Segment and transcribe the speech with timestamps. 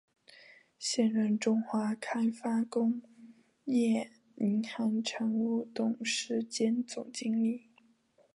[0.79, 3.03] 现任中华开发工
[3.65, 7.69] 业银行常务董事兼总经理。